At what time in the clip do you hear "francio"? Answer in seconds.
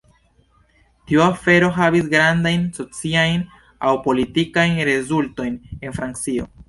6.01-6.49